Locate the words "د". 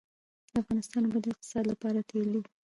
0.51-0.53, 1.21-1.25